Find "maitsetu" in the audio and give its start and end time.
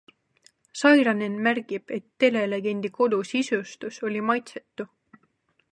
4.31-4.91